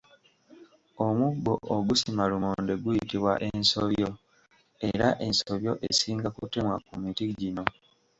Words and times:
Omuggo 1.05 1.53
ogusima 1.75 2.23
lumonde 2.31 2.73
guyitibwa 2.81 3.33
ensobyo 3.49 4.09
era 4.89 5.07
ensobyo 5.25 5.73
esinga 5.87 6.29
kutemwa 6.37 6.75
ku 6.85 6.93
miti 7.01 7.25
gino. 7.39 7.63